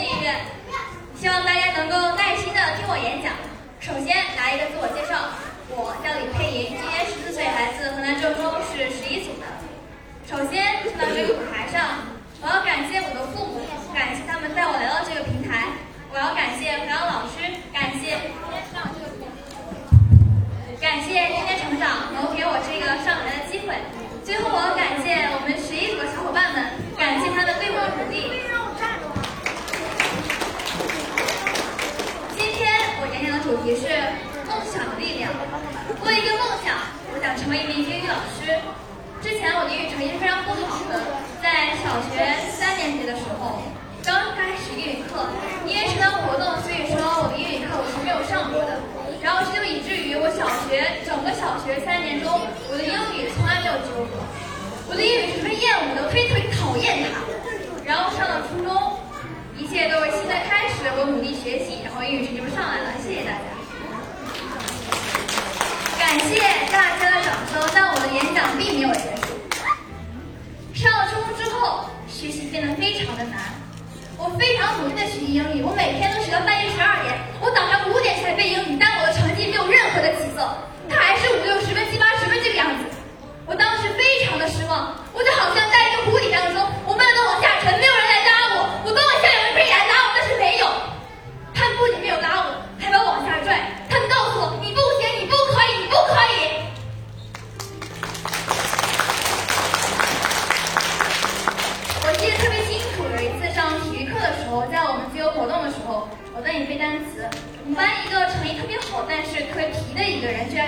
[0.00, 0.34] 音乐。
[1.20, 3.32] 希望大家能够耐心的听我演讲。
[3.80, 5.34] 首先来一个自我介绍，
[5.70, 8.37] 我叫李佩莹，今年十四岁，来自河南郑州。
[37.48, 38.60] 成为一名英语老师。
[39.22, 41.00] 之前我的英语成绩是非常不好的，
[41.40, 43.62] 在小学三年级的时候，
[44.04, 45.24] 刚开始英语课，
[74.80, 76.17] 我非常努力的学习英语，我每天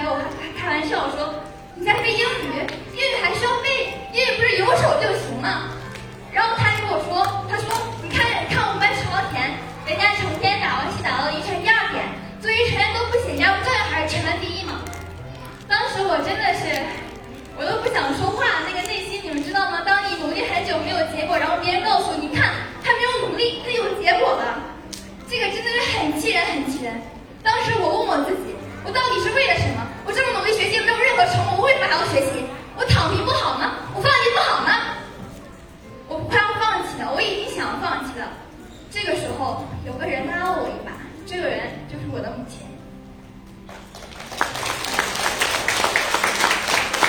[0.00, 1.34] 一个人，居然跟我开开玩笑说
[1.76, 2.64] ：“你在背英语，
[2.96, 3.92] 英语还需要背？
[4.12, 5.68] 英语不是有手就行吗？”
[6.32, 7.68] 然后他还跟我说：“他说
[8.02, 9.52] 你看看我们班朝田，
[9.84, 12.04] 人家成天打游戏打到凌晨一二点，
[12.40, 14.80] 作业成绩都不写，人家照样还是全班第一嘛。”
[15.68, 16.80] 当时我真的是，
[17.58, 18.29] 我都不想说
[32.10, 32.44] 学习？
[32.76, 33.70] 我躺平不好吗？
[33.94, 34.98] 我放弃不好吗？
[36.08, 38.26] 我快要放弃了，我已经想要放弃了。
[38.90, 40.90] 这个时候，有个人拉了我一把，
[41.24, 42.66] 这个人就是我的母亲。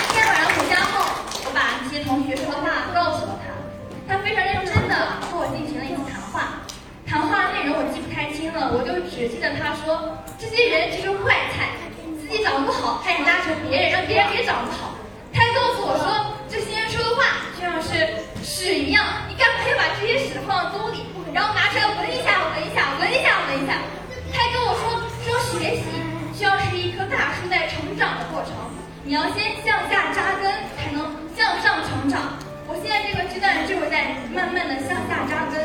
[0.06, 1.02] 今天晚上回家后，
[1.46, 4.94] 我把这些同学说的话告诉了他，他非常认真的
[5.26, 6.62] 和我进行了一次谈话。
[7.04, 11.74] 谈话内容我记不太清了，我就只记得他说这些人就是坏菜，
[12.22, 14.91] 自己长不好还想拉扯别人，让别人也长不好。
[15.54, 17.22] 告诉我说这些人说的话
[17.54, 17.92] 就像是
[18.42, 23.78] 屎一样，你干脆把这些屎放到兜里，然后拿出来闻一下，闻一下，闻一下，闻一下。
[24.32, 25.84] 他还跟我说说学习
[26.32, 28.52] 需要是一棵大树在成长的过程。
[29.04, 30.46] 你要先向下扎根，
[30.78, 31.02] 才能
[31.36, 32.38] 向上成长。
[32.66, 35.58] 我现在这个阶段就是在慢慢的向下扎根。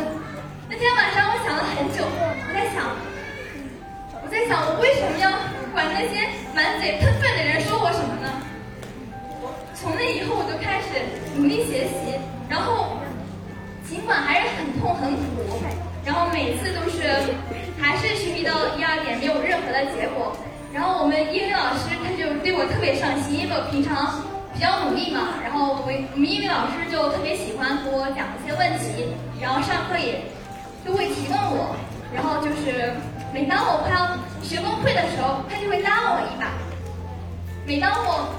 [0.68, 2.92] 那天晚上我想了很久，我在想，
[4.22, 5.30] 我在想我为什么要
[5.72, 7.17] 管那些满嘴喷？
[9.80, 11.06] 从那以后我就开始
[11.38, 12.18] 努力学习，
[12.50, 12.98] 然后
[13.88, 15.62] 尽管还是很痛很苦，
[16.04, 17.06] 然后每次都是
[17.80, 20.36] 还是学习到一二点，没有任何的结果。
[20.74, 24.20] 然后我们英语老师他就对我特别上心，因为我平常
[24.52, 25.38] 比较努力嘛。
[25.44, 30.26] 然后我们我们英语老师就特别喜欢给我讲一些问题，然后上课也
[30.84, 31.78] 就会提问我。
[32.12, 32.98] 然后就是
[33.32, 36.50] 每当我快要学崩溃的时候，他就会拉我一把。
[37.64, 38.34] 每当我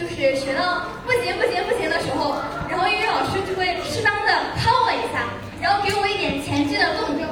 [0.00, 2.34] 就是学到不行不行不行的时候，
[2.70, 5.28] 然后英语老师就会适当的掏我一下，
[5.60, 7.24] 然后给我一点前进的动力。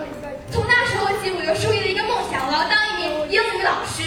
[0.50, 4.02] 从那时候起，我就树立了一个梦想，我要当一名英语老师。